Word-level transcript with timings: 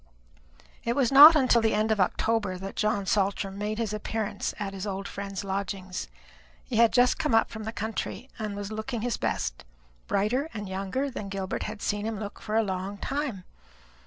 It 0.83 0.95
was 0.95 1.11
not 1.11 1.35
until 1.35 1.61
the 1.61 1.75
end 1.75 1.91
of 1.91 1.99
October 2.01 2.57
that 2.57 2.75
John 2.75 3.05
Saltram 3.05 3.59
made 3.59 3.77
his 3.77 3.93
appearance 3.93 4.51
at 4.57 4.73
his 4.73 4.87
old 4.87 5.07
friend's 5.07 5.43
lodgings. 5.43 6.07
He 6.65 6.77
had 6.77 6.91
just 6.91 7.19
come 7.19 7.35
up 7.35 7.51
from 7.51 7.65
the 7.65 7.71
country, 7.71 8.27
and 8.39 8.55
was 8.55 8.71
looking 8.71 9.01
his 9.01 9.17
best 9.17 9.63
brighter 10.07 10.49
and 10.55 10.67
younger 10.67 11.11
than 11.11 11.29
Gilbert 11.29 11.61
had 11.69 11.83
seen 11.83 12.07
him 12.07 12.19
look 12.19 12.41
for 12.41 12.55
a 12.57 12.63
long 12.63 12.97
time. 12.97 13.43